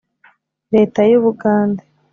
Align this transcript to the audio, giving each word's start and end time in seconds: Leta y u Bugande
Leta 0.73 1.01
y 1.09 1.13
u 1.19 1.21
Bugande 1.23 1.83